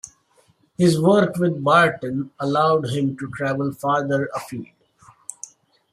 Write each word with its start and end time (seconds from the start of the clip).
His 0.79 0.99
work 0.99 1.37
with 1.37 1.63
Barton 1.63 2.31
allowed 2.39 2.89
him 2.89 3.15
to 3.19 3.29
travel 3.35 3.71
farther 3.71 4.31
afield. 4.33 4.65